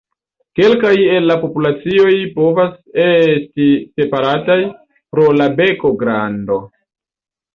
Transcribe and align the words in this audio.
Kelkaj 0.59 0.93
el 1.15 1.27
la 1.31 1.35
populacioj 1.41 2.13
povas 2.37 2.71
esti 3.03 3.67
separataj 4.01 4.57
pro 5.17 5.27
la 5.41 5.49
beko 5.61 5.95
grando. 6.03 6.59